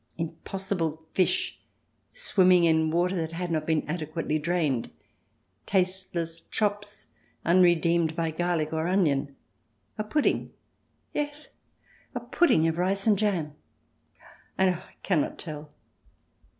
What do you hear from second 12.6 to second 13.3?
of rice and